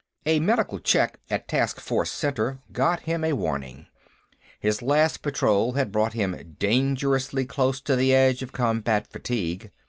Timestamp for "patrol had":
5.21-5.91